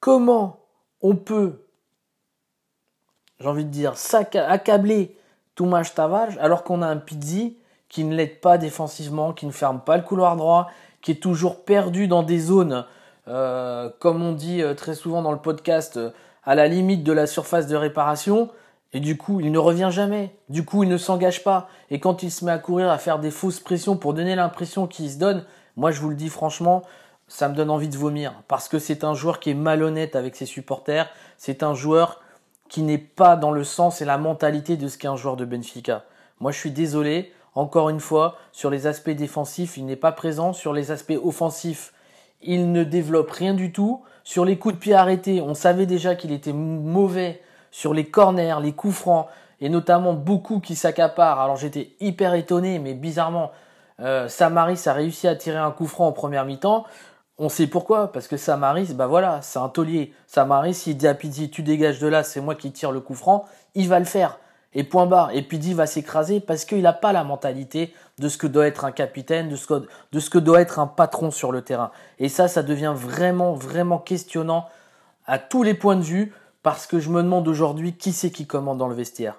comment 0.00 0.58
on 1.00 1.14
peut 1.14 1.62
j'ai 3.38 3.46
envie 3.46 3.64
de 3.64 3.70
dire, 3.70 3.94
accabler 4.48 5.16
Toumaj 5.54 5.94
Tavares 5.94 6.36
alors 6.40 6.64
qu'on 6.64 6.82
a 6.82 6.88
un 6.88 6.96
Pizzi 6.96 7.56
qui 7.88 8.02
ne 8.02 8.16
l'aide 8.16 8.40
pas 8.40 8.58
défensivement, 8.58 9.32
qui 9.32 9.46
ne 9.46 9.52
ferme 9.52 9.80
pas 9.80 9.96
le 9.96 10.02
couloir 10.02 10.34
droit, 10.36 10.68
qui 11.06 11.12
est 11.12 11.22
toujours 11.22 11.64
perdu 11.64 12.08
dans 12.08 12.24
des 12.24 12.40
zones, 12.40 12.84
euh, 13.28 13.88
comme 14.00 14.24
on 14.24 14.32
dit 14.32 14.60
euh, 14.60 14.74
très 14.74 14.96
souvent 14.96 15.22
dans 15.22 15.30
le 15.30 15.38
podcast, 15.38 15.98
euh, 15.98 16.10
à 16.42 16.56
la 16.56 16.66
limite 16.66 17.04
de 17.04 17.12
la 17.12 17.28
surface 17.28 17.68
de 17.68 17.76
réparation. 17.76 18.50
Et 18.92 18.98
du 18.98 19.16
coup, 19.16 19.38
il 19.38 19.52
ne 19.52 19.58
revient 19.58 19.90
jamais. 19.92 20.34
Du 20.48 20.64
coup, 20.64 20.82
il 20.82 20.88
ne 20.88 20.96
s'engage 20.96 21.44
pas. 21.44 21.68
Et 21.92 22.00
quand 22.00 22.24
il 22.24 22.32
se 22.32 22.44
met 22.44 22.50
à 22.50 22.58
courir, 22.58 22.90
à 22.90 22.98
faire 22.98 23.20
des 23.20 23.30
fausses 23.30 23.60
pressions 23.60 23.96
pour 23.96 24.14
donner 24.14 24.34
l'impression 24.34 24.88
qu'il 24.88 25.08
se 25.08 25.16
donne, 25.16 25.44
moi 25.76 25.92
je 25.92 26.00
vous 26.00 26.08
le 26.08 26.16
dis 26.16 26.28
franchement, 26.28 26.82
ça 27.28 27.48
me 27.48 27.54
donne 27.54 27.70
envie 27.70 27.88
de 27.88 27.96
vomir. 27.96 28.42
Parce 28.48 28.68
que 28.68 28.80
c'est 28.80 29.04
un 29.04 29.14
joueur 29.14 29.38
qui 29.38 29.50
est 29.50 29.54
malhonnête 29.54 30.16
avec 30.16 30.34
ses 30.34 30.46
supporters. 30.46 31.08
C'est 31.38 31.62
un 31.62 31.74
joueur 31.74 32.20
qui 32.68 32.82
n'est 32.82 32.98
pas 32.98 33.36
dans 33.36 33.52
le 33.52 33.62
sens 33.62 34.02
et 34.02 34.04
la 34.04 34.18
mentalité 34.18 34.76
de 34.76 34.88
ce 34.88 34.98
qu'est 34.98 35.06
un 35.06 35.14
joueur 35.14 35.36
de 35.36 35.44
Benfica. 35.44 36.04
Moi, 36.40 36.50
je 36.50 36.58
suis 36.58 36.72
désolé. 36.72 37.32
Encore 37.56 37.88
une 37.88 38.00
fois, 38.00 38.36
sur 38.52 38.68
les 38.68 38.86
aspects 38.86 39.10
défensifs, 39.10 39.78
il 39.78 39.86
n'est 39.86 39.96
pas 39.96 40.12
présent. 40.12 40.52
Sur 40.52 40.74
les 40.74 40.90
aspects 40.90 41.18
offensifs, 41.24 41.94
il 42.42 42.70
ne 42.70 42.84
développe 42.84 43.30
rien 43.30 43.54
du 43.54 43.72
tout. 43.72 44.02
Sur 44.24 44.44
les 44.44 44.58
coups 44.58 44.74
de 44.74 44.78
pied 44.78 44.94
arrêtés, 44.94 45.40
on 45.40 45.54
savait 45.54 45.86
déjà 45.86 46.14
qu'il 46.16 46.32
était 46.32 46.52
mauvais 46.52 47.40
sur 47.70 47.94
les 47.94 48.04
corners, 48.04 48.60
les 48.62 48.72
coups 48.72 48.94
francs. 48.94 49.26
et 49.62 49.70
notamment 49.70 50.12
beaucoup 50.12 50.60
qui 50.60 50.76
s'accaparent. 50.76 51.40
Alors 51.40 51.56
j'étais 51.56 51.96
hyper 51.98 52.34
étonné, 52.34 52.78
mais 52.78 52.92
bizarrement, 52.92 53.52
euh, 54.00 54.28
Samaris 54.28 54.82
a 54.84 54.92
réussi 54.92 55.26
à 55.28 55.34
tirer 55.34 55.56
un 55.56 55.70
coup 55.70 55.86
franc 55.86 56.08
en 56.08 56.12
première 56.12 56.44
mi-temps. 56.44 56.84
On 57.38 57.48
sait 57.48 57.66
pourquoi, 57.66 58.12
parce 58.12 58.28
que 58.28 58.36
Samaris, 58.36 58.92
bah 58.92 59.06
voilà, 59.06 59.40
c'est 59.40 59.58
un 59.58 59.70
taulier. 59.70 60.12
Samaris, 60.26 60.74
s'il 60.74 60.98
dit 60.98 61.08
à 61.08 61.14
Pizzi, 61.14 61.48
tu 61.50 61.62
dégages 61.62 62.00
de 62.00 62.06
là, 62.06 62.22
c'est 62.22 62.42
moi 62.42 62.54
qui 62.54 62.70
tire 62.70 62.92
le 62.92 63.00
coup 63.00 63.14
franc, 63.14 63.46
il 63.74 63.88
va 63.88 63.98
le 63.98 64.04
faire. 64.04 64.38
Et 64.78 64.84
point 64.84 65.06
barre. 65.06 65.30
Et 65.32 65.40
Pizzi 65.40 65.72
va 65.72 65.86
s'écraser 65.86 66.38
parce 66.38 66.66
qu'il 66.66 66.82
n'a 66.82 66.92
pas 66.92 67.12
la 67.12 67.24
mentalité 67.24 67.94
de 68.18 68.28
ce 68.28 68.36
que 68.36 68.46
doit 68.46 68.66
être 68.66 68.84
un 68.84 68.92
capitaine, 68.92 69.48
de 69.48 69.56
ce, 69.56 69.66
que, 69.66 69.86
de 70.12 70.20
ce 70.20 70.28
que 70.28 70.38
doit 70.38 70.60
être 70.60 70.78
un 70.78 70.86
patron 70.86 71.30
sur 71.30 71.50
le 71.50 71.62
terrain. 71.62 71.90
Et 72.18 72.28
ça, 72.28 72.46
ça 72.46 72.62
devient 72.62 72.92
vraiment, 72.94 73.54
vraiment 73.54 73.98
questionnant 73.98 74.68
à 75.26 75.38
tous 75.38 75.62
les 75.62 75.72
points 75.72 75.96
de 75.96 76.02
vue, 76.02 76.32
parce 76.62 76.86
que 76.86 77.00
je 77.00 77.08
me 77.08 77.22
demande 77.22 77.48
aujourd'hui 77.48 77.94
qui 77.94 78.12
c'est 78.12 78.30
qui 78.30 78.46
commande 78.46 78.76
dans 78.76 78.88
le 78.88 78.94
vestiaire. 78.94 79.36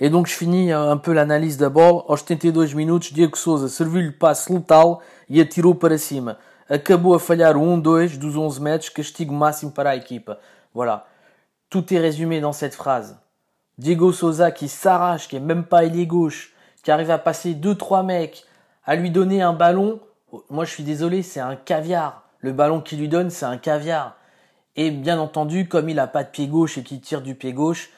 E 0.00 0.08
donc 0.08 0.28
je 0.28 0.32
finis 0.32 0.70
un 0.72 0.96
peu 0.96 1.12
l'analyse 1.12 1.58
da 1.58 1.68
bola. 1.68 2.04
Aos 2.08 2.18
72 2.18 2.74
minutos, 2.74 3.12
Diego 3.12 3.36
Souza 3.36 3.68
serviu-lhe 3.68 4.12
passe 4.12 4.48
letal 4.48 4.98
e 5.28 5.40
atirou 5.40 5.74
para 5.74 5.98
cima. 5.98 6.38
Acabou 6.68 7.14
a 7.14 7.18
falhar 7.18 7.56
o 7.56 7.60
1-2 7.60 8.16
dos 8.16 8.36
11 8.36 8.60
metros, 8.60 8.88
castigo 8.90 9.34
máximo 9.34 9.72
para 9.72 9.90
a 9.90 9.96
equipa. 9.96 10.38
Voilà. 10.72 11.04
Tout 11.68 11.92
est 11.92 11.98
résumé 11.98 12.40
dans 12.40 12.52
cette 12.52 12.74
phrase. 12.74 13.18
Diego 13.78 14.10
Souza 14.10 14.50
qui 14.50 14.66
s'arrache, 14.68 15.28
qui 15.28 15.36
est 15.36 15.40
même 15.40 15.64
pas 15.64 15.84
ailier 15.84 16.06
gauche, 16.06 16.52
qui 16.82 16.90
arrive 16.90 17.12
à 17.12 17.18
passer 17.18 17.54
2-3 17.54 18.04
mecs, 18.04 18.44
à 18.84 18.96
lui 18.96 19.10
donner 19.10 19.40
un 19.40 19.52
ballon. 19.52 20.00
Moi 20.50 20.64
je 20.64 20.72
suis 20.72 20.82
désolé, 20.82 21.22
c'est 21.22 21.38
un 21.38 21.54
caviar. 21.54 22.24
Le 22.40 22.52
ballon 22.52 22.80
qu'il 22.80 22.98
lui 22.98 23.08
donne, 23.08 23.30
c'est 23.30 23.46
un 23.46 23.56
caviar. 23.56 24.16
Et 24.74 24.90
bien 24.90 25.20
entendu, 25.20 25.68
comme 25.68 25.88
il 25.88 26.00
a 26.00 26.08
pas 26.08 26.24
de 26.24 26.28
pied 26.28 26.48
gauche 26.48 26.76
et 26.76 26.82
qu'il 26.82 27.00
tire 27.00 27.22
du 27.22 27.36
pied 27.36 27.52
gauche, 27.52 27.90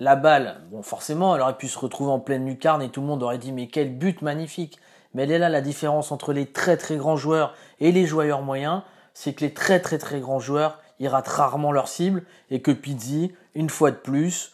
la 0.00 0.16
balle, 0.16 0.60
bon 0.70 0.82
forcément, 0.82 1.34
elle 1.34 1.42
aurait 1.42 1.56
pu 1.58 1.68
se 1.68 1.78
retrouver 1.78 2.10
en 2.10 2.18
pleine 2.18 2.46
lucarne 2.46 2.80
et 2.80 2.88
tout 2.88 3.02
le 3.02 3.06
monde 3.06 3.22
aurait 3.22 3.38
dit 3.38 3.52
mais 3.52 3.66
quel 3.66 3.94
but 3.94 4.22
magnifique. 4.22 4.78
Mais 5.12 5.24
elle 5.24 5.32
est 5.32 5.38
là 5.38 5.50
la 5.50 5.60
différence 5.60 6.12
entre 6.12 6.32
les 6.32 6.46
très 6.46 6.78
très 6.78 6.96
grands 6.96 7.16
joueurs 7.16 7.54
et 7.80 7.92
les 7.92 8.06
joueurs 8.06 8.40
moyens, 8.40 8.82
c'est 9.12 9.34
que 9.34 9.44
les 9.44 9.52
très 9.52 9.80
très 9.80 9.98
très 9.98 10.20
grands 10.20 10.40
joueurs, 10.40 10.78
ils 10.98 11.08
ratent 11.08 11.28
rarement 11.28 11.72
leur 11.72 11.88
cible 11.88 12.24
et 12.50 12.62
que 12.62 12.70
Pizzi, 12.70 13.34
une 13.54 13.70
fois 13.70 13.90
de 13.90 13.96
plus, 13.96 14.52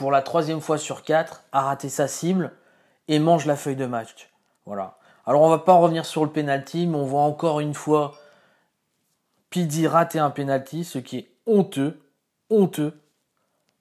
pour 0.00 0.10
la 0.10 0.22
troisième 0.22 0.62
fois 0.62 0.78
sur 0.78 1.02
quatre, 1.02 1.42
a 1.52 1.60
raté 1.60 1.90
sa 1.90 2.08
cible 2.08 2.52
et 3.06 3.18
mange 3.18 3.44
la 3.44 3.54
feuille 3.54 3.76
de 3.76 3.84
match. 3.84 4.30
Voilà. 4.64 4.96
Alors 5.26 5.42
on 5.42 5.50
va 5.50 5.58
pas 5.58 5.74
en 5.74 5.80
revenir 5.82 6.06
sur 6.06 6.24
le 6.24 6.30
penalty, 6.30 6.86
mais 6.86 6.96
on 6.96 7.04
voit 7.04 7.20
encore 7.20 7.60
une 7.60 7.74
fois 7.74 8.14
Pizzi 9.50 9.86
rater 9.86 10.18
un 10.18 10.30
penalty, 10.30 10.84
ce 10.84 10.96
qui 10.96 11.18
est 11.18 11.30
honteux, 11.44 12.00
honteux 12.48 12.98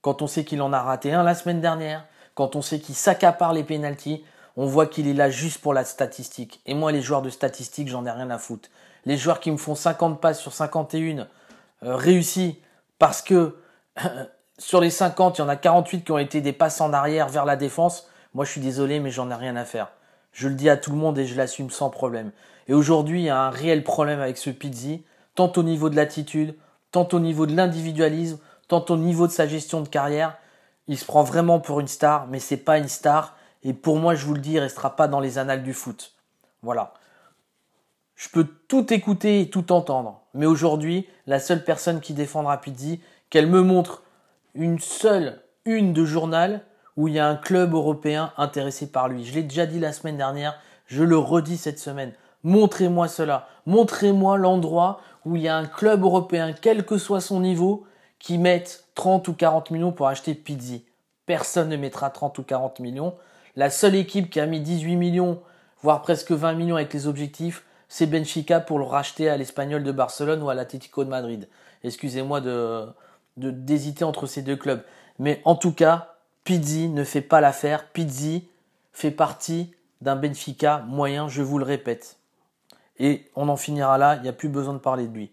quand 0.02 0.22
on 0.22 0.28
sait 0.28 0.44
qu'il 0.44 0.62
en 0.62 0.74
a 0.74 0.82
raté 0.82 1.14
un 1.14 1.24
la 1.24 1.36
semaine 1.36 1.62
dernière, 1.62 2.06
quand 2.36 2.58
on 2.58 2.62
sait 2.62 2.82
qu'il 2.82 2.96
s'accapare 2.96 3.54
les 3.54 3.64
pénalties, 3.64 4.26
on 4.58 4.66
voit 4.66 4.88
qu'il 4.88 5.08
est 5.08 5.14
là 5.14 5.30
juste 5.30 5.62
pour 5.62 5.74
la 5.74 5.86
statistique. 5.86 6.60
Et 6.66 6.74
moi, 6.74 6.92
les 6.92 7.02
joueurs 7.02 7.22
de 7.22 7.30
statistiques, 7.30 7.88
j'en 7.88 8.06
ai 8.06 8.12
rien 8.12 8.30
à 8.30 8.38
foutre. 8.38 8.68
Les 9.06 9.16
joueurs 9.16 9.40
qui 9.40 9.52
me 9.52 9.58
font 9.58 9.74
50 9.74 10.20
passes 10.20 10.42
sur 10.42 10.52
51 10.52 11.20
euh, 11.20 11.96
réussis 11.96 12.60
parce 12.98 13.22
que 13.22 13.56
sur 14.60 14.82
les 14.82 14.90
50, 14.90 15.38
il 15.38 15.42
y 15.42 15.44
en 15.44 15.50
a 15.50 15.56
48 15.56 16.04
qui 16.04 16.12
ont 16.12 16.18
été 16.18 16.42
des 16.42 16.54
passes 16.54 16.82
en 16.82 16.94
arrière 16.94 17.30
vers 17.30 17.46
la 17.46 17.56
défense. 17.56 18.08
Moi, 18.34 18.46
je 18.46 18.52
suis 18.52 18.62
désolé, 18.62 19.00
mais 19.00 19.10
j'en 19.10 19.32
ai 19.32 19.36
rien 19.36 19.56
à 19.56 19.66
faire. 19.66 19.88
Je 20.34 20.48
le 20.48 20.54
dis 20.54 20.70
à 20.70 20.78
tout 20.78 20.92
le 20.92 20.98
monde 20.98 21.18
et 21.18 21.26
je 21.26 21.36
l'assume 21.36 21.70
sans 21.70 21.90
problème. 21.90 22.32
Et 22.68 22.74
aujourd'hui, 22.74 23.22
il 23.22 23.26
y 23.26 23.30
a 23.30 23.42
un 23.42 23.50
réel 23.50 23.84
problème 23.84 24.20
avec 24.20 24.38
ce 24.38 24.50
Pizzi, 24.50 25.04
tant 25.34 25.52
au 25.56 25.64
niveau 25.64 25.90
de 25.90 25.96
l'attitude, 25.96 26.56
tant 26.92 27.08
au 27.14 27.20
niveau 27.20 27.46
de 27.46 27.56
l'individualisme, 27.56 28.38
tant 28.68 28.86
au 28.90 28.98
niveau 28.98 29.28
de 29.28 29.32
sa 29.32 29.48
gestion 29.48 29.82
de 29.82 29.88
carrière, 29.88 30.38
il 30.88 30.98
se 30.98 31.06
prend 31.06 31.24
vraiment 31.24 31.60
pour 31.60 31.80
une 31.80 31.88
star, 31.88 32.28
mais 32.28 32.40
c'est 32.40 32.58
pas 32.58 32.78
une 32.78 32.88
star. 32.88 33.36
Et 33.64 33.74
pour 33.74 33.98
moi, 33.98 34.14
je 34.16 34.26
vous 34.26 34.34
le 34.34 34.42
dis, 34.42 34.54
il 34.54 34.60
restera 34.60 34.96
pas 34.96 35.08
dans 35.08 35.20
les 35.20 35.38
annales 35.38 35.64
du 35.64 35.74
foot. 35.74 36.14
Voilà. 36.62 36.94
Je 38.16 38.28
peux 38.28 38.46
tout 38.68 38.94
écouter 38.94 39.42
et 39.42 39.50
tout 39.50 39.72
entendre. 39.72 40.22
Mais 40.34 40.46
aujourd'hui, 40.46 41.08
la 41.28 41.40
seule 41.40 41.64
personne 41.64 42.02
qui 42.02 42.14
défendra 42.14 42.60
Pizzi, 42.60 43.02
qu'elle 43.30 43.48
me 43.48 43.62
montre 43.62 44.04
une 44.60 44.80
seule 44.80 45.42
une 45.64 45.94
de 45.94 46.04
journal 46.04 46.62
où 46.98 47.08
il 47.08 47.14
y 47.14 47.20
a 47.20 47.28
un 47.28 47.38
club 47.38 47.74
européen 47.74 48.34
intéressé 48.36 48.92
par 48.92 49.08
lui. 49.08 49.24
Je 49.24 49.34
l'ai 49.34 49.44
déjà 49.44 49.66
dit 49.66 49.80
la 49.80 49.94
semaine 49.94 50.18
dernière, 50.18 50.60
je 50.86 51.02
le 51.02 51.18
redis 51.18 51.58
cette 51.58 51.80
semaine. 51.80 52.12
Montrez-moi 52.44 53.08
cela. 53.08 53.48
Montrez-moi 53.66 54.38
l'endroit 54.38 55.00
où 55.26 55.38
il 55.38 55.44
y 55.44 55.48
a 55.48 55.56
un 55.56 55.66
club 55.66 56.04
européen, 56.04 56.54
quel 56.54 56.86
que 56.86 56.98
soit 56.98 57.22
son 57.22 57.40
niveau, 57.40 57.86
qui 58.20 58.38
mettent 58.38 58.84
30 58.96 59.30
ou 59.30 59.34
40 59.34 59.72
millions 59.72 59.94
pour 59.94 60.10
acheter 60.10 60.36
Pizzi. 60.36 60.86
Personne 61.26 61.70
ne 61.70 61.78
mettra 61.78 62.10
30 62.10 62.38
ou 62.40 62.44
40 62.44 62.82
millions. 62.82 63.16
La 63.56 63.70
seule 63.70 63.96
équipe 63.96 64.30
qui 64.30 64.42
a 64.42 64.46
mis 64.46 64.60
18 64.60 64.98
millions, 64.98 65.42
voire 65.82 66.02
presque 66.02 66.32
20 66.32 66.54
millions 66.54 66.76
avec 66.76 66.94
les 66.94 67.08
objectifs, 67.08 67.64
c'est 67.88 68.08
Benfica 68.08 68.60
pour 68.60 68.78
le 68.78 68.84
racheter 68.84 69.30
à 69.30 69.38
l'Espagnol 69.38 69.84
de 69.84 69.92
Barcelone 69.94 70.44
ou 70.44 70.50
à 70.50 70.54
l'Atlético 70.54 71.06
de 71.06 71.10
Madrid. 71.10 71.48
Excusez-moi 71.84 72.42
de, 72.42 72.88
d'hésiter 73.40 74.04
entre 74.04 74.28
ces 74.28 74.42
deux 74.42 74.56
clubs. 74.56 74.84
Mais 75.18 75.42
en 75.46 75.56
tout 75.56 75.72
cas, 75.72 76.14
Pizzi 76.44 76.90
ne 76.90 77.04
fait 77.04 77.22
pas 77.22 77.42
l'affaire. 77.42 77.88
Pizzi 77.88 78.48
fait 78.94 79.12
partie 79.12 79.74
d'un 80.02 80.16
Benfica 80.16 80.84
moyen, 80.88 81.28
je 81.28 81.42
vous 81.42 81.58
le 81.58 81.66
répète. 81.66 82.18
Et 83.00 83.26
on 83.36 83.50
en 83.50 83.56
finira 83.56 83.98
là, 83.98 84.16
il 84.18 84.24
n'y 84.24 84.30
a 84.30 84.34
plus 84.34 84.50
besoin 84.50 84.74
de 84.74 84.80
parler 84.80 85.08
de 85.08 85.14
lui. 85.14 85.32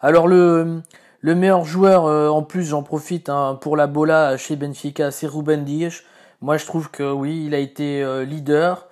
Alors 0.00 0.26
le, 0.28 0.82
le 1.20 1.34
meilleur 1.34 1.64
joueur, 1.64 2.06
euh, 2.06 2.28
en 2.28 2.42
plus, 2.42 2.64
j'en 2.64 2.82
profite 2.82 3.28
hein, 3.28 3.58
pour 3.60 3.76
la 3.76 3.86
bola 3.86 4.36
chez 4.36 4.56
Benfica, 4.56 5.10
c'est 5.10 5.28
Ruben 5.28 5.64
Dias. 5.64 6.02
Moi, 6.40 6.56
je 6.56 6.66
trouve 6.66 6.90
que 6.90 7.04
oui, 7.12 7.44
il 7.46 7.54
a 7.54 7.58
été 7.58 8.02
euh, 8.02 8.24
leader. 8.24 8.88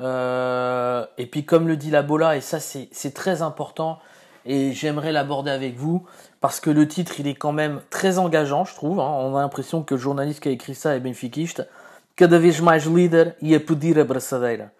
Euh, 0.00 1.06
et 1.16 1.26
puis, 1.26 1.46
comme 1.46 1.68
le 1.68 1.76
dit 1.76 1.90
la 1.90 2.02
bola, 2.02 2.36
et 2.36 2.42
ça, 2.42 2.60
c'est 2.60 3.14
très 3.14 3.40
important, 3.40 3.98
et 4.44 4.72
j'aimerais 4.72 5.12
l'aborder 5.12 5.50
avec 5.50 5.76
vous, 5.76 6.06
parce 6.40 6.60
que 6.60 6.70
le 6.70 6.88
titre, 6.88 7.20
il 7.20 7.26
est 7.26 7.34
quand 7.34 7.52
même 7.52 7.82
très 7.90 8.18
engageant, 8.18 8.64
je 8.64 8.74
trouve. 8.74 8.98
Hein. 9.00 9.10
On 9.10 9.36
a 9.36 9.40
l'impression 9.40 9.82
que 9.82 9.94
le 9.94 10.00
journaliste 10.00 10.40
qui 10.40 10.48
a 10.48 10.52
écrit 10.52 10.74
ça 10.74 10.96
est 10.96 11.00
benfiquiste. 11.00 11.66
Cada 12.16 12.38
vez 12.38 12.52
mais 12.62 12.78
e 12.78 14.60
a. 14.60 14.70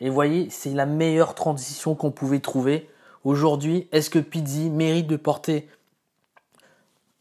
Et 0.00 0.10
voyez, 0.10 0.50
c'est 0.50 0.74
la 0.74 0.86
meilleure 0.86 1.34
transition 1.34 1.94
qu'on 1.94 2.10
pouvait 2.10 2.40
trouver. 2.40 2.90
Aujourd'hui, 3.24 3.88
est-ce 3.92 4.10
que 4.10 4.18
Pizzi 4.18 4.70
mérite 4.70 5.06
de 5.06 5.16
porter 5.16 5.68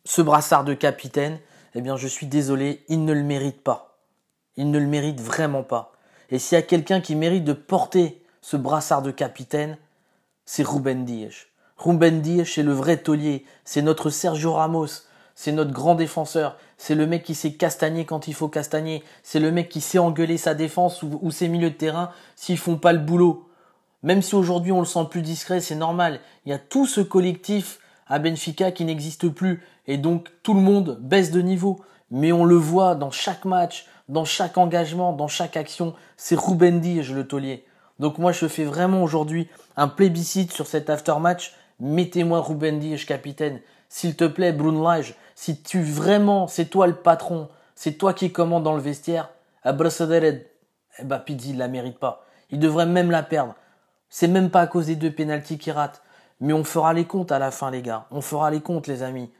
ce 0.03 0.21
brassard 0.21 0.63
de 0.63 0.73
capitaine, 0.73 1.39
eh 1.73 1.81
bien 1.81 1.97
je 1.97 2.07
suis 2.07 2.27
désolé, 2.27 2.83
il 2.87 3.05
ne 3.05 3.13
le 3.13 3.23
mérite 3.23 3.61
pas. 3.61 3.97
Il 4.55 4.71
ne 4.71 4.79
le 4.79 4.87
mérite 4.87 5.19
vraiment 5.19 5.63
pas. 5.63 5.93
Et 6.29 6.39
s'il 6.39 6.55
y 6.57 6.59
a 6.59 6.61
quelqu'un 6.61 7.01
qui 7.01 7.15
mérite 7.15 7.43
de 7.43 7.53
porter 7.53 8.21
ce 8.41 8.55
brassard 8.55 9.01
de 9.01 9.11
capitaine, 9.11 9.77
c'est 10.45 10.63
Ruben 10.63 11.05
Dias. 11.05 11.47
Ruben 11.77 12.22
Dias, 12.22 12.51
c'est 12.55 12.63
le 12.63 12.74
vrai 12.74 12.98
taulier, 12.98 13.46
c'est 13.63 13.82
notre 13.82 14.10
Sergio 14.10 14.53
Ramos, 14.53 14.88
c'est 15.36 15.51
notre 15.51 15.72
grand 15.72 15.96
défenseur, 15.96 16.58
c'est 16.77 16.96
le 16.96 17.05
mec 17.05 17.24
qui 17.24 17.36
sait 17.36 17.53
castagner 17.53 18.05
quand 18.05 18.27
il 18.27 18.34
faut 18.34 18.48
castagner, 18.48 19.03
c'est 19.24 19.39
le 19.39 19.51
mec 19.51 19.70
qui 19.70 19.82
sait 19.82 20.00
engueuler 20.00 20.38
sa 20.38 20.55
défense 20.55 21.03
ou, 21.03 21.32
ses 21.32 21.50
milieux 21.50 21.72
de 21.72 21.75
terrain 21.75 22.12
s'ils 22.36 22.58
font 22.58 22.77
pas 22.77 22.94
le 22.94 23.00
boulot. 23.00 23.50
Même 24.03 24.22
si 24.22 24.36
aujourd'hui 24.36 24.72
on 24.72 24.79
le 24.79 24.86
sent 24.86 25.08
plus 25.10 25.22
discret, 25.22 25.60
c'est 25.60 25.75
normal. 25.75 26.20
Il 26.46 26.50
y 26.50 26.53
a 26.53 26.60
tout 26.60 26.86
ce 26.86 27.01
collectif 27.01 27.79
à 28.08 28.20
Benfica 28.20 28.72
qui 28.72 28.86
n'existe 28.86 29.29
plus. 29.29 29.63
Et 29.88 29.98
donc 29.98 30.29
tout 30.44 30.53
le 30.53 30.62
monde 30.62 31.00
baisse 31.01 31.32
de 31.32 31.41
niveau. 31.41 31.82
Mais 32.12 32.32
on 32.32 32.46
le 32.46 32.55
voit 32.55 32.94
dans 32.94 33.10
chaque 33.10 33.46
match, 33.46 33.88
dans 34.10 34.25
chaque 34.25 34.58
engagement, 34.58 35.12
dans 35.13 35.27
chaque 35.27 35.58
action. 35.58 35.96
C'est 36.17 36.39
Ruben 36.39 36.79
Dias 36.79 37.12
le 37.12 37.27
taulier. 37.27 37.65
Donc 38.00 38.20
moi 38.20 38.32
je 38.32 38.48
fais 38.48 38.63
vraiment 38.63 39.01
aujourd'hui 39.03 39.48
un 39.75 39.88
plébiscite 39.88 40.51
sur 40.51 40.67
cet 40.67 40.89
aftermatch. 40.89 41.55
Mettez-moi 41.79 42.41
Ruben 42.41 42.79
Dias 42.79 43.05
capitaine. 43.08 43.62
S'il 43.89 44.15
te 44.15 44.25
plaît 44.25 44.53
Brunlage, 44.53 45.15
si 45.36 45.62
tu 45.62 45.82
vraiment, 45.84 46.48
c'est 46.48 46.65
toi 46.65 46.88
le 46.88 46.96
patron, 46.96 47.50
c'est 47.75 47.98
toi 47.98 48.13
qui 48.13 48.32
commande 48.32 48.63
dans 48.63 48.75
le 48.75 48.82
vestiaire, 48.82 49.29
à 49.63 49.74
Brassadered, 49.74 50.46
eh 51.00 51.03
ben 51.03 51.22
il 51.27 51.58
la 51.58 51.67
mérite 51.67 52.00
pas. 52.00 52.25
Il 52.50 52.60
devrait 52.60 52.86
même 52.86 53.12
la 53.12 53.24
perdre. 53.24 53.55
C'est 54.10 54.27
même 54.27 54.50
pas 54.50 54.62
à 54.62 54.67
cause 54.67 54.88
des 54.88 54.96
deux 54.96 55.12
pénalties 55.12 55.58
qu'il 55.58 55.74
rate. 55.74 56.01
Mais 56.39 56.53
on 56.53 56.63
fera 56.63 56.94
les 56.94 57.05
comptes 57.05 57.32
à 57.32 57.39
la 57.39 57.51
fin, 57.51 57.72
les 57.72 57.82
gars. 57.82 58.05
On 58.12 58.22
fera 58.22 58.51
les 58.51 58.62
comptes, 58.62 58.88
les 58.88 59.03
amis. 59.03 59.32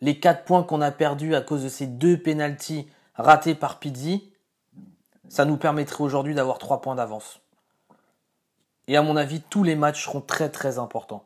Les 0.00 0.18
4 0.18 0.44
points 0.44 0.62
qu'on 0.62 0.80
a 0.80 0.90
perdus 0.90 1.34
à 1.34 1.40
cause 1.40 1.64
de 1.64 1.68
ces 1.68 1.86
deux 1.86 2.16
pénalties 2.18 2.88
ratés 3.14 3.54
par 3.54 3.78
Pizzi, 3.78 4.32
ça 5.28 5.44
nous 5.44 5.56
permettrait 5.56 6.04
aujourd'hui 6.04 6.34
d'avoir 6.34 6.58
3 6.58 6.80
points 6.80 6.94
d'avance. 6.94 7.40
Et 8.88 8.96
à 8.96 9.02
mon 9.02 9.16
avis, 9.16 9.40
tous 9.40 9.64
les 9.64 9.74
matchs 9.74 10.04
seront 10.04 10.20
très 10.20 10.48
très 10.48 10.78
importants. 10.78 11.24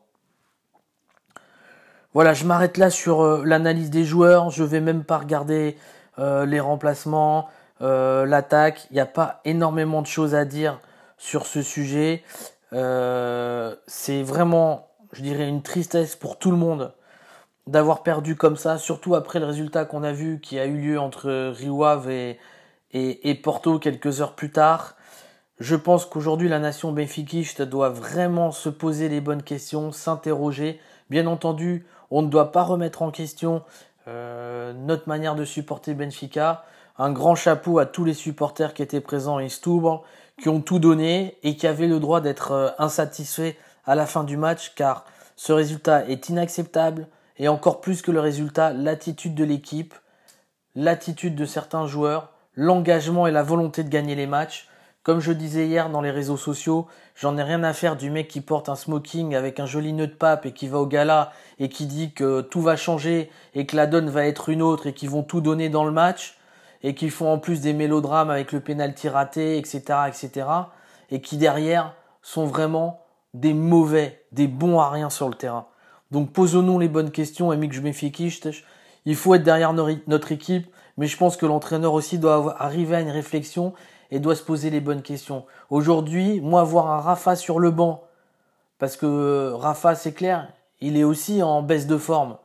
Voilà, 2.13 2.33
je 2.33 2.43
m'arrête 2.43 2.77
là 2.77 2.89
sur 2.89 3.21
euh, 3.21 3.43
l'analyse 3.45 3.89
des 3.89 4.03
joueurs. 4.03 4.49
Je 4.49 4.63
vais 4.63 4.81
même 4.81 5.03
pas 5.03 5.19
regarder 5.19 5.77
euh, 6.19 6.45
les 6.45 6.59
remplacements, 6.59 7.47
euh, 7.81 8.25
l'attaque. 8.25 8.87
Il 8.91 8.95
n'y 8.95 8.99
a 8.99 9.05
pas 9.05 9.39
énormément 9.45 10.01
de 10.01 10.07
choses 10.07 10.35
à 10.35 10.43
dire 10.43 10.79
sur 11.17 11.45
ce 11.45 11.61
sujet. 11.61 12.23
c'est 12.71 14.23
vraiment 14.23 14.91
je 15.13 15.21
dirais, 15.21 15.47
une 15.47 15.61
tristesse 15.61 16.15
pour 16.15 16.37
tout 16.37 16.51
le 16.51 16.57
monde 16.57 16.93
d'avoir 17.67 18.03
perdu 18.03 18.35
comme 18.35 18.57
ça, 18.57 18.77
surtout 18.77 19.15
après 19.15 19.39
le 19.39 19.45
résultat 19.45 19.85
qu'on 19.85 20.03
a 20.03 20.11
vu 20.11 20.39
qui 20.41 20.59
a 20.59 20.65
eu 20.65 20.77
lieu 20.77 20.99
entre 20.99 21.51
Rio 21.51 21.85
et, 22.09 22.39
et, 22.93 23.35
Porto 23.35 23.77
quelques 23.77 24.21
heures 24.21 24.35
plus 24.35 24.51
tard. 24.51 24.95
Je 25.59 25.75
pense 25.75 26.05
qu'aujourd'hui 26.05 26.49
la 26.49 26.59
nation 26.59 26.91
benfiquiste 26.91 27.61
doit 27.61 27.89
vraiment 27.89 28.51
se 28.51 28.69
poser 28.69 29.09
les 29.09 29.21
bonnes 29.21 29.43
questions, 29.43 29.91
s'interroger. 29.91 30.79
Bien 31.11 31.27
entendu, 31.27 31.85
on 32.09 32.21
ne 32.21 32.29
doit 32.29 32.53
pas 32.53 32.63
remettre 32.63 33.01
en 33.01 33.11
question 33.11 33.63
euh, 34.07 34.71
notre 34.71 35.09
manière 35.09 35.35
de 35.35 35.43
supporter 35.43 35.93
Benfica. 35.93 36.63
Un 36.97 37.11
grand 37.11 37.35
chapeau 37.35 37.79
à 37.79 37.85
tous 37.85 38.05
les 38.05 38.13
supporters 38.13 38.73
qui 38.73 38.81
étaient 38.81 39.01
présents 39.01 39.35
à 39.35 39.43
Istour, 39.43 40.05
qui 40.41 40.47
ont 40.47 40.61
tout 40.61 40.79
donné 40.79 41.37
et 41.43 41.57
qui 41.57 41.67
avaient 41.67 41.89
le 41.89 41.99
droit 41.99 42.21
d'être 42.21 42.53
euh, 42.53 42.69
insatisfaits 42.79 43.55
à 43.83 43.95
la 43.95 44.05
fin 44.05 44.23
du 44.23 44.37
match 44.37 44.71
car 44.73 45.03
ce 45.35 45.51
résultat 45.51 46.07
est 46.07 46.29
inacceptable 46.29 47.09
et 47.35 47.49
encore 47.49 47.81
plus 47.81 48.01
que 48.01 48.11
le 48.11 48.21
résultat, 48.21 48.71
l'attitude 48.71 49.35
de 49.35 49.43
l'équipe, 49.43 49.93
l'attitude 50.75 51.35
de 51.35 51.45
certains 51.45 51.87
joueurs, 51.87 52.29
l'engagement 52.55 53.27
et 53.27 53.31
la 53.31 53.43
volonté 53.43 53.83
de 53.83 53.89
gagner 53.89 54.15
les 54.15 54.27
matchs. 54.27 54.69
Comme 55.03 55.19
je 55.19 55.31
disais 55.31 55.65
hier 55.65 55.89
dans 55.89 56.01
les 56.01 56.11
réseaux 56.11 56.37
sociaux, 56.37 56.87
j'en 57.15 57.35
ai 57.37 57.43
rien 57.43 57.63
à 57.63 57.73
faire 57.73 57.95
du 57.95 58.11
mec 58.11 58.27
qui 58.27 58.39
porte 58.39 58.69
un 58.69 58.75
smoking 58.75 59.33
avec 59.33 59.59
un 59.59 59.65
joli 59.65 59.93
nœud 59.93 60.05
de 60.05 60.13
pape 60.13 60.45
et 60.45 60.51
qui 60.51 60.67
va 60.67 60.77
au 60.77 60.85
gala 60.85 61.31
et 61.57 61.69
qui 61.69 61.87
dit 61.87 62.13
que 62.13 62.41
tout 62.41 62.61
va 62.61 62.75
changer 62.75 63.31
et 63.55 63.65
que 63.65 63.75
la 63.75 63.87
donne 63.87 64.09
va 64.09 64.27
être 64.27 64.49
une 64.49 64.61
autre 64.61 64.85
et 64.85 64.93
qu'ils 64.93 65.09
vont 65.09 65.23
tout 65.23 65.41
donner 65.41 65.69
dans 65.69 65.85
le 65.85 65.91
match 65.91 66.37
et 66.83 66.93
qu'ils 66.93 67.11
font 67.11 67.31
en 67.31 67.39
plus 67.39 67.61
des 67.61 67.73
mélodrames 67.73 68.29
avec 68.29 68.51
le 68.51 68.59
pénalty 68.59 69.09
raté, 69.09 69.57
etc., 69.57 69.81
etc., 70.07 70.47
et 71.09 71.21
qui 71.21 71.37
derrière 71.37 71.93
sont 72.21 72.45
vraiment 72.45 73.01
des 73.33 73.53
mauvais, 73.53 74.23
des 74.31 74.47
bons 74.47 74.79
à 74.79 74.89
rien 74.89 75.09
sur 75.09 75.29
le 75.29 75.35
terrain. 75.35 75.67
Donc 76.11 76.31
posons-nous 76.31 76.79
les 76.79 76.87
bonnes 76.87 77.11
questions, 77.11 77.53
et 77.53 77.71
je 77.71 77.81
méfie 77.81 78.11
il 79.05 79.15
faut 79.15 79.33
être 79.33 79.43
derrière 79.43 79.73
notre 79.73 80.31
équipe, 80.31 80.67
mais 80.97 81.07
je 81.07 81.17
pense 81.17 81.37
que 81.37 81.45
l'entraîneur 81.45 81.93
aussi 81.93 82.19
doit 82.19 82.55
arriver 82.61 82.97
à 82.97 83.01
une 83.01 83.09
réflexion 83.09 83.73
et 84.11 84.19
doit 84.19 84.35
se 84.35 84.43
poser 84.43 84.69
les 84.69 84.81
bonnes 84.81 85.01
questions. 85.01 85.45
Aujourd'hui, 85.69 86.41
moi, 86.41 86.63
voir 86.63 86.91
un 86.91 86.99
Rafa 86.99 87.35
sur 87.35 87.59
le 87.59 87.71
banc, 87.71 88.03
parce 88.77 88.97
que 88.97 89.51
Rafa, 89.53 89.95
c'est 89.95 90.11
clair, 90.11 90.47
il 90.81 90.97
est 90.97 91.03
aussi 91.03 91.41
en 91.41 91.61
baisse 91.61 91.87
de 91.87 91.97
forme. 91.97 92.37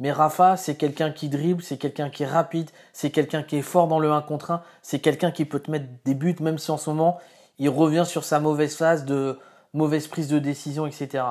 Mais 0.00 0.10
Rafa, 0.10 0.56
c'est 0.56 0.74
quelqu'un 0.74 1.12
qui 1.12 1.28
dribble, 1.28 1.62
c'est 1.62 1.76
quelqu'un 1.76 2.10
qui 2.10 2.24
est 2.24 2.26
rapide, 2.26 2.70
c'est 2.92 3.10
quelqu'un 3.10 3.42
qui 3.42 3.56
est 3.56 3.62
fort 3.62 3.86
dans 3.86 4.00
le 4.00 4.10
1 4.10 4.22
contre 4.22 4.50
1, 4.50 4.62
c'est 4.82 4.98
quelqu'un 4.98 5.30
qui 5.30 5.44
peut 5.44 5.60
te 5.60 5.70
mettre 5.70 5.86
des 6.04 6.14
buts, 6.14 6.36
même 6.40 6.58
si 6.58 6.70
en 6.70 6.76
ce 6.76 6.90
moment, 6.90 7.18
il 7.58 7.68
revient 7.68 8.04
sur 8.04 8.24
sa 8.24 8.40
mauvaise 8.40 8.76
phase 8.76 9.04
de 9.04 9.38
mauvaise 9.72 10.08
prise 10.08 10.28
de 10.28 10.38
décision, 10.38 10.86
etc. 10.86 11.24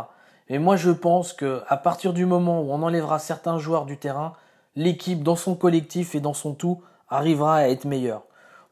Et 0.49 0.59
moi, 0.59 0.75
je 0.75 0.91
pense 0.91 1.33
que 1.33 1.61
à 1.67 1.77
partir 1.77 2.13
du 2.13 2.25
moment 2.25 2.61
où 2.61 2.71
on 2.71 2.81
enlèvera 2.83 3.19
certains 3.19 3.57
joueurs 3.57 3.85
du 3.85 3.97
terrain, 3.97 4.33
l'équipe, 4.75 5.23
dans 5.23 5.35
son 5.35 5.55
collectif 5.55 6.15
et 6.15 6.19
dans 6.19 6.33
son 6.33 6.53
tout, 6.53 6.81
arrivera 7.09 7.57
à 7.57 7.67
être 7.67 7.85
meilleure. 7.85 8.23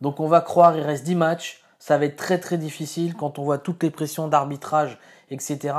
Donc 0.01 0.19
on 0.19 0.27
va 0.27 0.41
croire, 0.41 0.77
il 0.77 0.83
reste 0.83 1.03
10 1.03 1.15
matchs, 1.15 1.63
ça 1.79 1.97
va 1.97 2.05
être 2.05 2.15
très 2.15 2.39
très 2.39 2.57
difficile 2.57 3.15
quand 3.15 3.39
on 3.39 3.43
voit 3.43 3.57
toutes 3.57 3.83
les 3.83 3.89
pressions 3.89 4.27
d'arbitrage, 4.27 4.97
etc. 5.29 5.73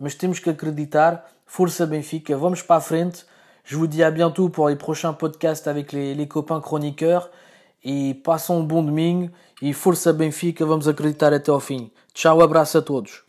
Mais 0.00 0.10
je 0.10 0.40
que 0.40 0.50
acreditar, 0.50 1.22
força 1.46 1.86
Benfica, 1.86 2.36
vamos 2.36 2.62
para 2.62 2.80
frente. 2.80 3.26
Je 3.64 3.76
vous 3.76 3.86
dis 3.86 4.02
à 4.02 4.10
bientôt 4.10 4.48
pour 4.48 4.68
les 4.68 4.76
prochains 4.76 5.12
podcasts 5.12 5.68
avec 5.68 5.92
les, 5.92 6.28
copains 6.28 6.60
chroniqueurs. 6.60 7.30
E 7.86 8.14
passam 8.14 8.60
um 8.60 8.66
bom 8.66 8.82
domingo 8.82 9.30
e 9.60 9.74
força 9.74 10.10
Benfica, 10.12 10.64
vamos 10.64 10.88
acreditar 10.88 11.34
até 11.34 11.50
ao 11.50 11.60
fim. 11.60 11.90
Tchau, 12.14 12.40
abraço 12.40 12.78
a 12.78 12.82
todos. 12.82 13.24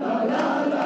La 0.00 0.24
la 0.24 0.66
la. 0.70 0.83